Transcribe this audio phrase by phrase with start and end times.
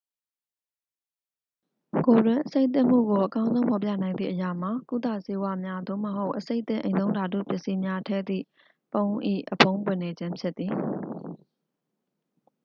[2.05, 8.45] ကိုယ်တွင်းအဆိပ်သင့်မှုကို အကောင်းဆုံးဖော်ပြနိုင်သည့်အရာမှာ ကုသဆေးဝါးများ သို့မဟုတ် အဆိပ်သင့်အိမ်သုံးဓာတုပစ္စည်းများ ထည့်သည့်
[8.93, 9.11] ပုံး၏
[9.53, 10.71] အဖုံးပွင့်နေခြင်းဖြစ်သည်